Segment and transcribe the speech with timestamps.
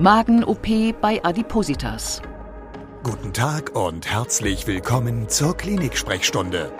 [0.00, 2.22] Magen-OP bei Adipositas.
[3.02, 6.70] Guten Tag und herzlich willkommen zur Klinik-Sprechstunde,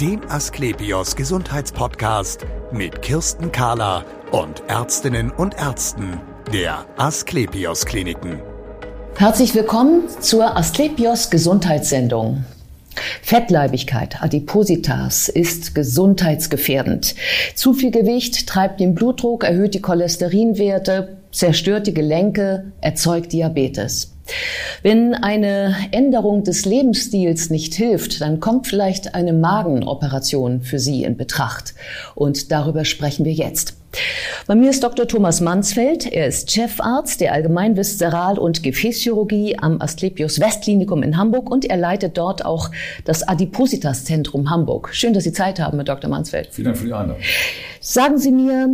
[0.00, 6.20] dem Asklepios Gesundheitspodcast mit Kirsten Kahler und Ärztinnen und Ärzten
[6.52, 8.40] der Asklepios Kliniken.
[9.16, 12.44] Herzlich willkommen zur Asklepios Gesundheitssendung.
[13.22, 17.14] Fettleibigkeit, Adipositas, ist gesundheitsgefährdend.
[17.54, 24.14] Zu viel Gewicht treibt den Blutdruck, erhöht die Cholesterinwerte, zerstört die Gelenke, erzeugt Diabetes.
[24.82, 31.16] Wenn eine Änderung des Lebensstils nicht hilft, dann kommt vielleicht eine Magenoperation für Sie in
[31.16, 31.74] Betracht.
[32.14, 33.74] Und darüber sprechen wir jetzt.
[34.46, 35.08] Bei mir ist Dr.
[35.08, 36.06] Thomas Mansfeld.
[36.06, 42.18] Er ist Chefarzt der Allgemeinviszeral- und Gefäßchirurgie am Asklepios Westklinikum in Hamburg und er leitet
[42.18, 42.70] dort auch
[43.06, 44.90] das Adipositas-Zentrum Hamburg.
[44.92, 46.10] Schön, dass Sie Zeit haben, Herr Dr.
[46.10, 46.48] Mansfeld.
[46.52, 47.22] Vielen Dank für die Einladung.
[47.80, 48.68] Sagen Sie mir,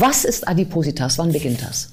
[0.00, 1.18] was ist Adipositas?
[1.18, 1.90] Wann beginnt das?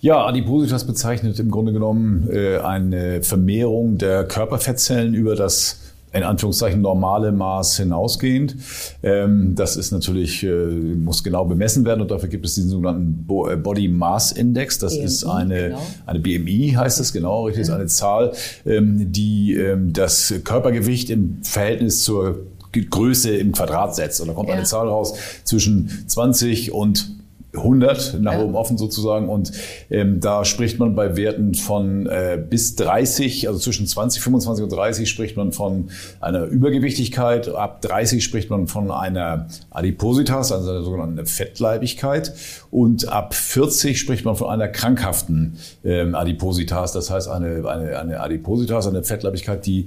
[0.00, 5.80] Ja, Adipositas bezeichnet im Grunde genommen äh, eine Vermehrung der Körperfettzellen über das
[6.12, 8.56] in Anführungszeichen normale Maß hinausgehend.
[9.02, 13.26] Ähm, das ist natürlich, äh, muss genau bemessen werden und dafür gibt es diesen sogenannten
[13.50, 14.78] äh, Body Mass Index.
[14.78, 15.82] Das BMI, ist eine, genau.
[16.06, 18.32] eine BMI, heißt es genau, richtig, ist eine Zahl,
[18.64, 24.20] ähm, die ähm, das Körpergewicht im Verhältnis zur Größe im Quadrat setzt.
[24.20, 24.54] Und da kommt ja.
[24.54, 27.15] eine Zahl raus zwischen 20 und
[27.56, 28.42] 100 nach ja.
[28.42, 29.28] oben offen sozusagen.
[29.28, 29.52] Und
[29.90, 34.72] ähm, da spricht man bei Werten von äh, bis 30, also zwischen 20, 25 und
[34.72, 35.90] 30 spricht man von
[36.20, 42.32] einer Übergewichtigkeit, ab 30 spricht man von einer Adipositas, also einer sogenannten Fettleibigkeit.
[42.70, 48.20] Und ab 40 spricht man von einer krankhaften ähm, Adipositas, das heißt eine, eine, eine
[48.20, 49.86] Adipositas, eine Fettleibigkeit, die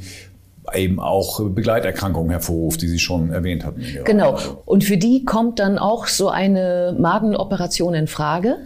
[0.74, 3.84] eben auch Begleiterkrankungen hervorruft, die Sie schon erwähnt hatten.
[4.06, 4.38] Genau.
[4.66, 8.58] Und für die kommt dann auch so eine Magenoperation in Frage?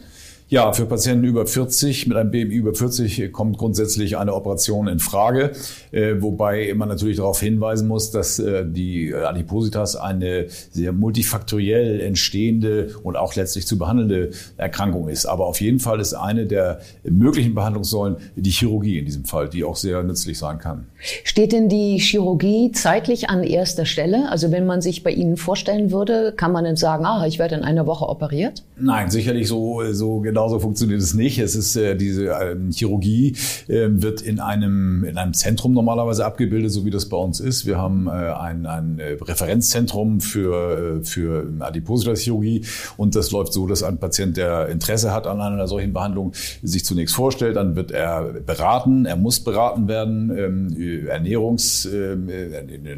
[0.53, 4.99] Ja, für Patienten über 40 mit einem BMI über 40 kommt grundsätzlich eine Operation in
[4.99, 5.53] Frage,
[5.91, 12.89] äh, wobei man natürlich darauf hinweisen muss, dass äh, die Adipositas eine sehr multifaktoriell entstehende
[13.01, 15.25] und auch letztlich zu behandelnde Erkrankung ist.
[15.25, 19.63] Aber auf jeden Fall ist eine der möglichen Behandlungssäulen die Chirurgie in diesem Fall, die
[19.63, 20.85] auch sehr nützlich sein kann.
[21.23, 24.29] Steht denn die Chirurgie zeitlich an erster Stelle?
[24.29, 27.55] Also wenn man sich bei Ihnen vorstellen würde, kann man dann sagen, ah, ich werde
[27.55, 28.61] in einer Woche operiert?
[28.77, 31.39] Nein, sicherlich so, so genau genauso funktioniert es nicht.
[31.39, 33.35] Es ist äh, diese äh, Chirurgie
[33.67, 37.65] äh, wird in einem in einem Zentrum normalerweise abgebildet, so wie das bei uns ist.
[37.65, 42.65] Wir haben äh, ein, ein äh, Referenzzentrum für äh, für Adipositas-Chirurgie
[42.97, 46.83] und das läuft so, dass ein Patient, der Interesse hat an einer solchen Behandlung, sich
[46.83, 49.05] zunächst vorstellt, dann wird er beraten.
[49.05, 52.17] Er muss beraten werden, ähm, Ernährungs äh,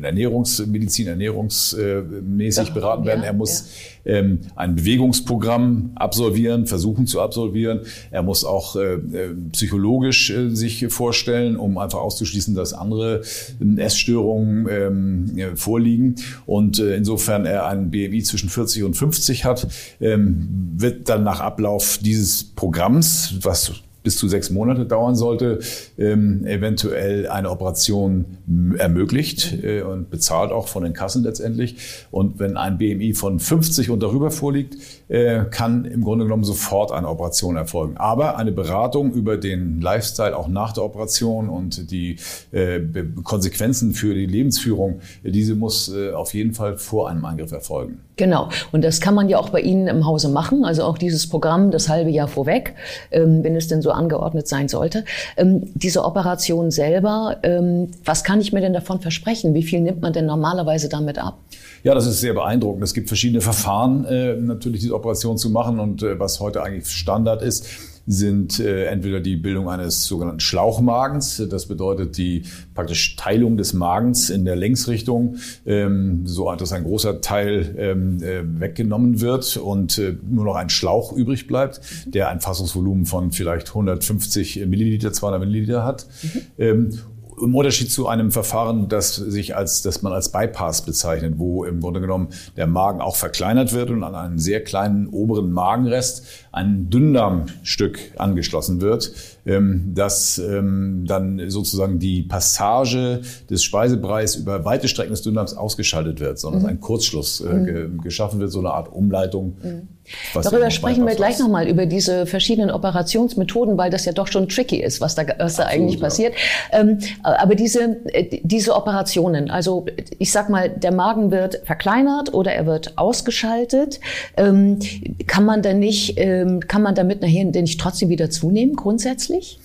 [0.01, 3.23] Ernährungsmedizin, ernährungsmäßig beraten werden.
[3.23, 3.94] Er muss ja.
[4.05, 7.81] Ähm, ein Bewegungsprogramm absolvieren, versuchen zu absolvieren.
[8.11, 13.21] Er muss auch äh, äh, psychologisch äh, sich vorstellen, um einfach auszuschließen, dass andere
[13.59, 16.15] äh, Essstörungen ähm, vorliegen.
[16.45, 19.67] Und äh, insofern er einen BMI zwischen 40 und 50 hat,
[19.99, 23.73] ähm, wird dann nach Ablauf dieses Programms, was
[24.05, 25.59] bis zu sechs Monate dauern sollte,
[25.97, 28.37] ähm, eventuell eine Operation
[28.77, 31.75] ermöglicht äh, und bezahlt auch von den Kassen letztendlich.
[32.11, 34.77] Und wenn ein BMI von 50 und darüber vorliegt,
[35.09, 37.97] äh, kann im Grunde genommen sofort eine Operation erfolgen.
[37.97, 42.17] Aber eine Beratung über den Lifestyle auch nach der Operation und die
[42.51, 42.79] äh,
[43.23, 47.99] Konsequenzen für die Lebensführung, diese muss äh, auf jeden Fall vor einem Eingriff erfolgen.
[48.17, 48.49] Genau.
[48.71, 50.63] Und das kann man ja auch bei Ihnen im Hause machen.
[50.63, 52.75] Also auch dieses Programm das halbe Jahr vorweg,
[53.11, 55.05] ähm, wenn es denn so angeordnet sein sollte.
[55.37, 59.53] Ähm, diese Operation selber, ähm, was kann ich mir denn davon versprechen?
[59.53, 61.37] Wie viel nimmt man denn normalerweise damit ab?
[61.83, 62.83] Ja, das ist sehr beeindruckend.
[62.83, 65.79] Es gibt verschiedene Verfahren, äh, natürlich diese Operation zu machen.
[65.79, 67.67] Und äh, was heute eigentlich Standard ist,
[68.07, 72.43] sind äh, entweder die Bildung eines sogenannten Schlauchmagens, das bedeutet die
[72.73, 78.43] praktisch Teilung des Magens in der Längsrichtung, ähm, so dass ein großer Teil ähm, äh,
[78.59, 83.69] weggenommen wird und äh, nur noch ein Schlauch übrig bleibt, der ein Fassungsvolumen von vielleicht
[83.69, 86.05] 150 Milliliter, 200 Milliliter hat.
[86.21, 86.41] Mhm.
[86.57, 86.99] Ähm,
[87.41, 91.81] im Unterschied zu einem Verfahren, das sich als, das man als Bypass bezeichnet, wo im
[91.81, 96.25] Grunde genommen der Magen auch verkleinert wird und an einen sehr kleinen oberen Magenrest
[96.55, 99.11] ein Dünndarmstück angeschlossen wird,
[99.45, 106.21] ähm, das ähm, dann sozusagen die Passage des Speisebereichs über weite Strecken des Dünndarms ausgeschaltet
[106.21, 106.69] wird, sondern mhm.
[106.69, 108.01] ein Kurzschluss äh, mhm.
[108.01, 109.87] geschaffen wird, so eine Art Umleitung mhm
[110.33, 114.81] Darüber sprechen wir gleich nochmal über diese verschiedenen Operationsmethoden, weil das ja doch schon tricky
[114.81, 116.35] ist, was da, was da eigentlich passiert.
[116.71, 119.85] Ähm, aber diese, äh, diese Operationen, also
[120.19, 123.99] ich sag mal, der Magen wird verkleinert oder er wird ausgeschaltet.
[124.35, 129.59] Kann man dann nicht, ähm, kann man damit nachher nicht trotzdem wieder zunehmen, grundsätzlich?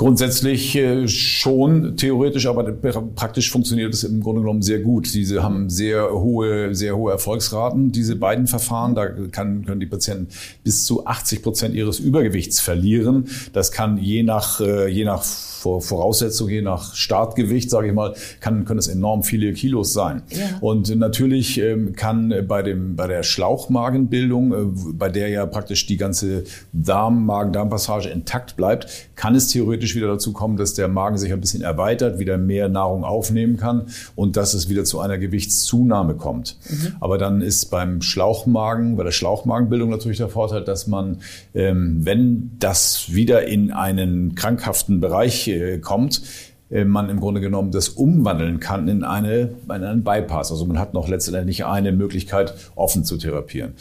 [0.00, 5.12] Grundsätzlich äh, schon theoretisch, aber praktisch funktioniert es im Grunde genommen sehr gut.
[5.12, 8.94] Diese haben sehr hohe, sehr hohe Erfolgsraten, diese beiden Verfahren.
[8.94, 10.28] Da kann, können die Patienten
[10.64, 13.28] bis zu 80 Prozent ihres Übergewichts verlieren.
[13.52, 15.22] Das kann je nach, äh, je nach
[15.60, 20.22] Voraussetzung, je nach Startgewicht, sage ich mal, kann, können es enorm viele Kilos sein.
[20.30, 20.58] Ja.
[20.60, 25.96] Und natürlich ähm, kann bei, dem, bei der Schlauchmagenbildung, äh, bei der ja praktisch die
[25.96, 31.32] ganze Darm, Magen-Darm-Passage intakt bleibt, kann es theoretisch wieder dazu kommen, dass der Magen sich
[31.32, 33.86] ein bisschen erweitert, wieder mehr Nahrung aufnehmen kann
[34.16, 36.56] und dass es wieder zu einer Gewichtszunahme kommt.
[36.68, 36.94] Mhm.
[37.00, 41.18] Aber dann ist beim Schlauchmagen, bei der Schlauchmagenbildung natürlich der Vorteil, dass man,
[41.54, 46.22] ähm, wenn das wieder in einen krankhaften Bereich äh, kommt,
[46.70, 50.50] äh, man im Grunde genommen das umwandeln kann in, eine, in einen Bypass.
[50.50, 53.74] Also man hat noch letztendlich eine Möglichkeit, offen zu therapieren.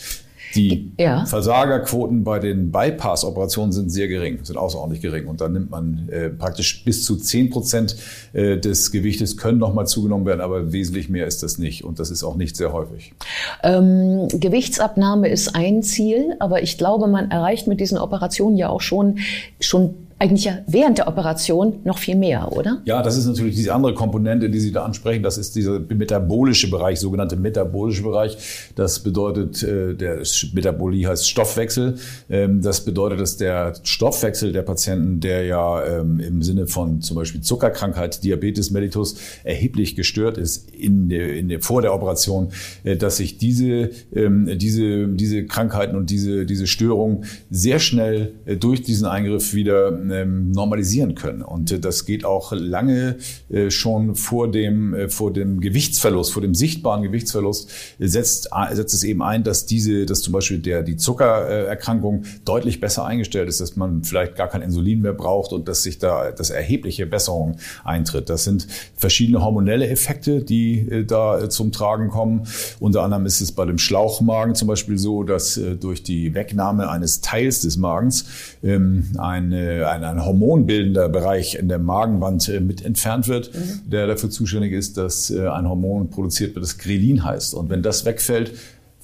[0.56, 1.26] Die ja.
[1.26, 5.28] Versagerquoten bei den Bypass-Operationen sind sehr gering, sind außerordentlich gering.
[5.28, 7.96] Und dann nimmt man äh, praktisch bis zu 10 Prozent
[8.34, 11.84] äh, des Gewichtes können nochmal zugenommen werden, aber wesentlich mehr ist das nicht.
[11.84, 13.14] Und das ist auch nicht sehr häufig.
[13.64, 18.82] Ähm, Gewichtsabnahme ist ein Ziel, aber ich glaube, man erreicht mit diesen Operationen ja auch
[18.82, 19.20] schon,
[19.60, 22.82] schon eigentlich ja während der Operation noch viel mehr, oder?
[22.84, 25.24] Ja, das ist natürlich diese andere Komponente, die Sie da ansprechen.
[25.24, 28.38] Das ist dieser metabolische Bereich, sogenannte metabolische Bereich.
[28.76, 30.22] Das bedeutet, äh, der
[30.54, 31.96] Metabolie heißt Stoffwechsel.
[32.30, 37.16] Ähm, das bedeutet, dass der Stoffwechsel der Patienten, der ja ähm, im Sinne von zum
[37.16, 39.16] Beispiel Zuckerkrankheit, Diabetes mellitus
[39.46, 42.52] erheblich gestört ist in der, in der, vor der Operation,
[42.84, 48.58] äh, dass sich diese, ähm, diese, diese Krankheiten und diese, diese Störungen sehr schnell äh,
[48.58, 51.42] durch diesen Eingriff wieder ähm, normalisieren können.
[51.42, 53.18] Und äh, das geht auch lange
[53.50, 57.70] äh, schon vor dem, äh, vor dem Gewichtsverlust, vor dem sichtbaren Gewichtsverlust,
[58.00, 63.06] setzt, setzt es eben ein, dass diese, dass zum Beispiel der, die Zuckererkrankung deutlich besser
[63.06, 66.50] eingestellt ist, dass man vielleicht gar kein Insulin mehr braucht und dass sich da das
[66.50, 68.30] erhebliche Besserung eintritt.
[68.30, 72.44] Das sind verschiedene hormonelle Effekte, die da zum Tragen kommen.
[72.80, 77.22] Unter anderem ist es bei dem Schlauchmagen zum Beispiel so, dass durch die Wegnahme eines
[77.22, 78.26] Teils des Magens
[78.64, 83.90] ähm, eine, eine ein, ein hormonbildender Bereich in der Magenwand äh, mit entfernt wird, mhm.
[83.90, 87.54] der dafür zuständig ist, dass äh, ein Hormon produziert wird, das Grelin heißt.
[87.54, 88.54] Und wenn das wegfällt,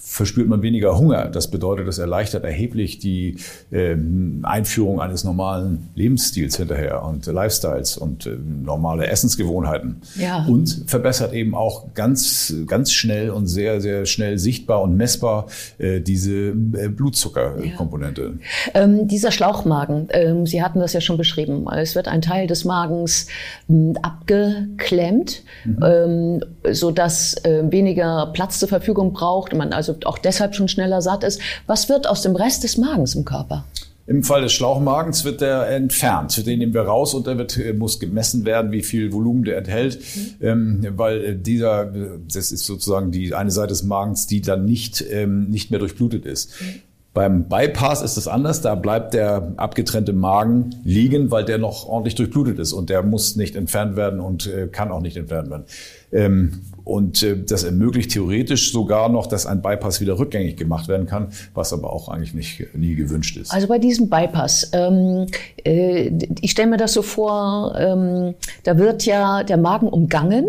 [0.07, 1.25] verspürt man weniger Hunger.
[1.25, 3.37] Das bedeutet, das erleichtert erheblich die
[3.71, 3.95] äh,
[4.43, 10.01] Einführung eines normalen Lebensstils hinterher und Lifestyles und äh, normale Essensgewohnheiten.
[10.15, 10.45] Ja.
[10.45, 15.47] Und verbessert eben auch ganz, ganz schnell und sehr, sehr schnell sichtbar und messbar
[15.79, 18.37] äh, diese äh, Blutzuckerkomponente.
[18.73, 18.81] Ja.
[18.83, 21.65] Ähm, dieser Schlauchmagen, ähm, Sie hatten das ja schon beschrieben.
[21.75, 23.25] Es wird ein Teil des Magens
[23.67, 25.79] ähm, abgeklemmt, mhm.
[25.83, 29.55] ähm, sodass äh, weniger Platz zur Verfügung braucht.
[29.55, 31.39] Man also auch deshalb schon schneller satt ist.
[31.67, 33.65] Was wird aus dem Rest des Magens im Körper?
[34.07, 36.45] Im Fall des Schlauchmagens wird der entfernt.
[36.45, 39.57] Den nehmen wir raus und der wird, äh, muss gemessen werden, wie viel Volumen der
[39.57, 40.35] enthält, mhm.
[40.41, 41.91] ähm, weil äh, dieser,
[42.31, 46.25] das ist sozusagen die eine Seite des Magens, die dann nicht, ähm, nicht mehr durchblutet
[46.25, 46.51] ist.
[46.61, 46.81] Mhm.
[47.15, 48.59] Beim Bypass ist es anders.
[48.59, 53.37] Da bleibt der abgetrennte Magen liegen, weil der noch ordentlich durchblutet ist und der muss
[53.37, 55.63] nicht entfernt werden und äh, kann auch nicht entfernt werden.
[56.11, 61.07] Ähm, und äh, das ermöglicht theoretisch sogar noch, dass ein Bypass wieder rückgängig gemacht werden
[61.07, 63.53] kann, was aber auch eigentlich nicht nie gewünscht ist.
[63.53, 65.27] Also bei diesem Bypass, ähm,
[65.63, 66.11] äh,
[66.41, 70.45] ich stelle mir das so vor, ähm, da wird ja der Magen umgangen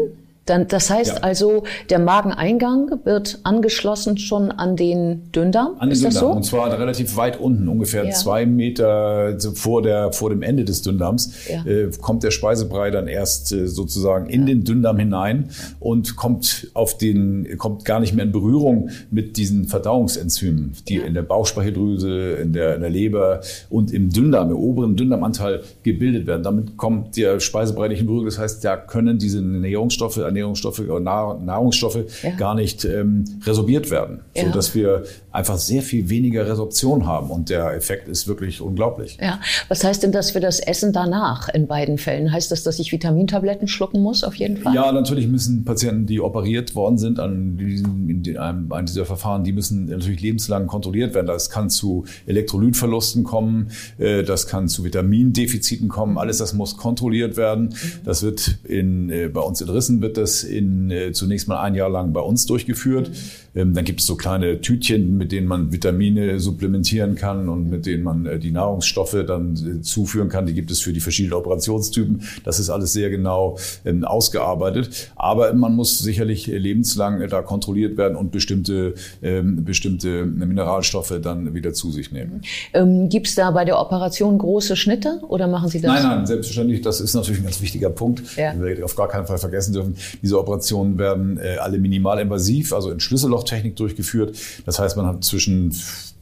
[0.47, 1.23] dann, das heißt ja.
[1.23, 5.75] also, der Mageneingang wird angeschlossen schon an den Dünndarm.
[5.79, 6.25] An den ist Dünndarm.
[6.25, 6.31] So?
[6.31, 8.13] Und zwar relativ weit unten, ungefähr ja.
[8.13, 11.65] zwei Meter vor, der, vor dem Ende des Dünndarms, ja.
[11.67, 15.51] äh, kommt der Speisebrei dann erst äh, sozusagen in den Dünndarm hinein
[15.81, 21.15] und kommt auf den, kommt gar nicht mehr in Berührung mit diesen Verdauungsenzymen, die in
[21.15, 26.43] der Bauchspeicheldrüse, in der, in der Leber und im Dünndarm, im oberen Dünndarmanteil gebildet werden.
[26.43, 28.27] Damit kommt der Speisebrei nicht in Berührung.
[28.27, 32.31] Das heißt, da können diese Nährungsstoffe, Ernährungsstoffe oder Nahrungsstoffe ja.
[32.31, 34.45] gar nicht ähm, resorbiert werden, ja.
[34.45, 35.05] so dass wir
[35.37, 39.19] einfach sehr viel weniger Resorption haben und der Effekt ist wirklich unglaublich.
[39.21, 39.39] Ja,
[39.69, 42.33] was heißt denn das für das Essen danach in beiden Fällen?
[42.33, 44.75] Heißt das, dass ich Vitamintabletten schlucken muss auf jeden Fall?
[44.75, 49.45] Ja, natürlich müssen Patienten, die operiert worden sind an, diesem, in einem, an dieser Verfahren,
[49.45, 51.27] die müssen natürlich lebenslang kontrolliert werden.
[51.27, 56.17] Das kann zu Elektrolytverlusten kommen, äh, das kann zu Vitamindefiziten kommen.
[56.17, 57.67] Alles das muss kontrolliert werden.
[57.67, 57.93] Mhm.
[58.07, 61.75] Das wird in, äh, bei uns in Rissen wird das in, äh, zunächst mal ein
[61.75, 63.11] Jahr lang bei uns durchgeführt.
[63.11, 67.87] Mhm dann gibt es so kleine Tütchen, mit denen man Vitamine supplementieren kann und mit
[67.87, 70.45] denen man äh, die Nahrungsstoffe dann äh, zuführen kann.
[70.45, 72.23] Die gibt es für die verschiedenen Operationstypen.
[72.45, 75.11] Das ist alles sehr genau ähm, ausgearbeitet.
[75.17, 81.55] Aber man muss sicherlich lebenslang äh, da kontrolliert werden und bestimmte, ähm, bestimmte Mineralstoffe dann
[81.55, 82.43] wieder zu sich nehmen.
[82.75, 85.93] Ähm, gibt es da bei der Operation große Schnitte oder machen Sie das?
[85.93, 86.83] Nein, nein, selbstverständlich.
[86.83, 88.53] Das ist natürlich ein ganz wichtiger Punkt, ja.
[88.53, 89.97] den wir auf gar keinen Fall vergessen dürfen.
[90.23, 93.01] Diese Operationen werden alle minimalinvasiv, also in
[93.47, 94.37] Schlüssellochtechnik durchgeführt.
[94.65, 95.75] Das heißt, man hat zwischen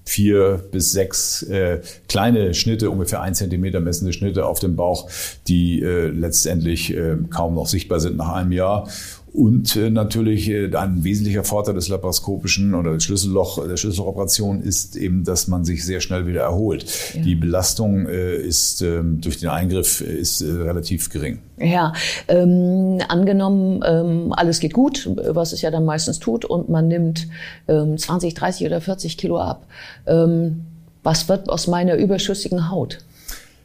[0.06, 5.08] vier bis sechs äh, kleine Schnitte, ungefähr ein Zentimeter messende Schnitte auf dem Bauch,
[5.48, 8.88] die äh, letztendlich äh, kaum noch sichtbar sind nach einem Jahr.
[9.34, 14.94] Und äh, natürlich äh, ein wesentlicher Vorteil des laparoskopischen oder des Schlüsselloch, der Schlüssellochoperation ist
[14.94, 16.86] eben, dass man sich sehr schnell wieder erholt.
[17.14, 17.20] Ja.
[17.20, 21.40] Die Belastung äh, ist ähm, durch den Eingriff ist äh, relativ gering.
[21.58, 21.94] Ja,
[22.28, 27.26] ähm, angenommen, ähm, alles geht gut, was es ja dann meistens tut, und man nimmt
[27.66, 29.66] ähm, 20, 30 oder 40 Kilo ab.
[30.06, 30.60] Ähm,
[31.02, 33.00] was wird aus meiner überschüssigen Haut?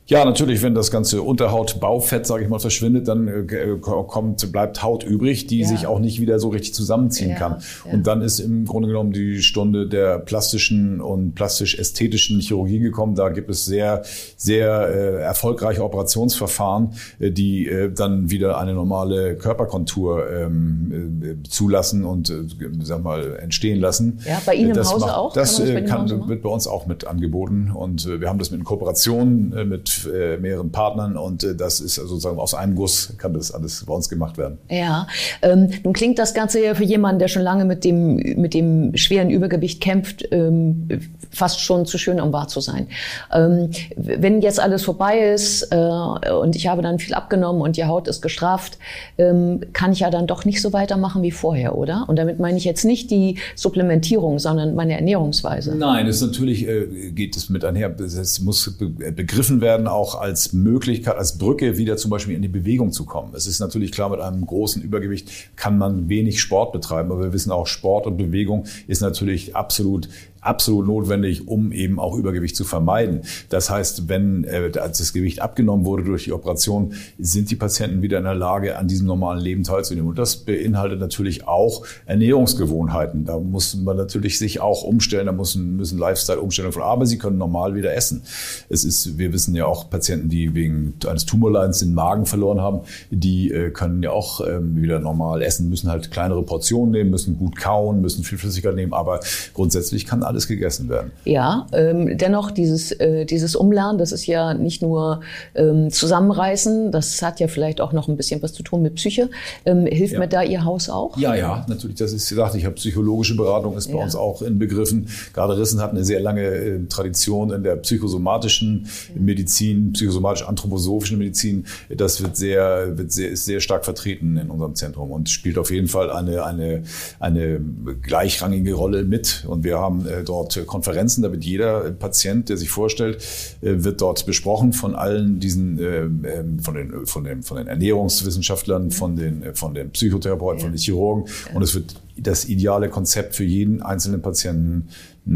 [0.09, 5.03] Ja, natürlich, wenn das ganze Unterhautbaufett, sage ich mal, verschwindet, dann äh, kommt, bleibt Haut
[5.03, 5.67] übrig, die ja.
[5.67, 7.61] sich auch nicht wieder so richtig zusammenziehen ja, kann.
[7.85, 7.93] Ja.
[7.93, 13.13] Und dann ist im Grunde genommen die Stunde der plastischen und plastisch-ästhetischen Chirurgie gekommen.
[13.13, 14.01] Da gibt es sehr,
[14.35, 22.03] sehr äh, erfolgreiche Operationsverfahren, äh, die äh, dann wieder eine normale Körperkontur ähm, äh, zulassen
[22.03, 22.45] und, äh,
[22.81, 24.21] sag mal, entstehen lassen.
[24.25, 25.33] Ja, bei Ihnen im Hause macht, auch?
[25.33, 28.63] Das, kann, das kann wird bei uns auch mit angeboten und wir haben das mit
[28.63, 33.51] Kooperation mit äh, mehreren Partnern und äh, das ist sozusagen aus einem Guss kann das
[33.51, 34.57] alles bei uns gemacht werden.
[34.69, 35.07] Ja,
[35.41, 38.95] ähm, nun klingt das Ganze ja für jemanden, der schon lange mit dem, mit dem
[38.95, 40.87] schweren Übergewicht kämpft, ähm,
[41.31, 42.87] fast schon zu schön, um wahr zu sein.
[43.33, 47.85] Ähm, wenn jetzt alles vorbei ist äh, und ich habe dann viel abgenommen und die
[47.85, 48.77] Haut ist gestraft,
[49.17, 52.05] ähm, kann ich ja dann doch nicht so weitermachen wie vorher, oder?
[52.07, 55.75] Und damit meine ich jetzt nicht die Supplementierung, sondern meine Ernährungsweise.
[55.75, 57.95] Nein, es natürlich äh, geht es mit einher.
[57.99, 62.91] Es muss begriffen werden auch als Möglichkeit, als Brücke wieder zum Beispiel in die Bewegung
[62.91, 63.33] zu kommen.
[63.35, 67.33] Es ist natürlich klar, mit einem großen Übergewicht kann man wenig Sport betreiben, aber wir
[67.33, 70.09] wissen auch, Sport und Bewegung ist natürlich absolut
[70.41, 73.21] absolut notwendig, um eben auch Übergewicht zu vermeiden.
[73.49, 78.17] Das heißt, wenn äh, das Gewicht abgenommen wurde durch die Operation, sind die Patienten wieder
[78.17, 80.09] in der Lage, an diesem normalen Leben teilzunehmen.
[80.09, 83.25] Und das beinhaltet natürlich auch Ernährungsgewohnheiten.
[83.25, 87.37] Da muss man natürlich sich auch umstellen, da müssen, müssen Lifestyle-Umstellungen von, aber sie können
[87.37, 88.23] normal wieder essen.
[88.69, 92.81] Es ist, wir wissen ja auch Patienten, die wegen eines Tumorleidens den Magen verloren haben,
[93.11, 97.37] die äh, können ja auch ähm, wieder normal essen, müssen halt kleinere Portionen nehmen, müssen
[97.37, 99.19] gut kauen, müssen viel Flüssigkeit nehmen, aber
[99.53, 101.11] grundsätzlich kann alles gegessen werden.
[101.25, 105.21] Ja, ähm, dennoch dieses, äh, dieses Umlernen, das ist ja nicht nur
[105.55, 109.29] ähm, Zusammenreißen, das hat ja vielleicht auch noch ein bisschen was zu tun mit Psyche.
[109.65, 110.19] Ähm, hilft ja.
[110.19, 111.17] mir da Ihr Haus auch?
[111.17, 111.97] Ja, ja, natürlich.
[111.97, 114.03] Das ist gesagt, ich habe psychologische Beratung, ist bei ja.
[114.03, 115.07] uns auch in Begriffen.
[115.33, 121.65] Gerade Rissen hat eine sehr lange äh, Tradition in der psychosomatischen Medizin, psychosomatisch-anthroposophischen Medizin.
[121.89, 125.71] Das wird sehr, wird sehr, ist sehr stark vertreten in unserem Zentrum und spielt auf
[125.71, 126.83] jeden Fall eine, eine,
[127.19, 127.59] eine
[128.01, 129.45] gleichrangige Rolle mit.
[129.47, 133.17] Und wir haben äh, dort Konferenzen, da wird jeder Patient, der sich vorstellt,
[133.61, 137.67] äh, wird dort besprochen von allen diesen, äh, ähm, von den, von den, von den
[137.67, 138.91] Ernährungswissenschaftlern, mhm.
[138.91, 143.35] von den, äh, von den Psychotherapeuten, von den Chirurgen und es wird das ideale Konzept
[143.35, 144.89] für jeden einzelnen Patienten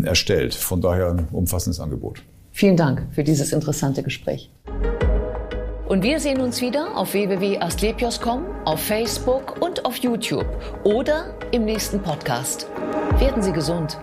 [0.04, 0.54] erstellt.
[0.54, 2.22] Von daher ein umfassendes Angebot.
[2.52, 4.50] Vielen Dank für dieses interessante Gespräch.
[5.88, 10.48] Und wir sehen uns wieder auf www.astlepios.com, auf Facebook und auf YouTube
[10.84, 12.68] oder im nächsten Podcast.
[13.20, 13.98] Werden Sie gesund.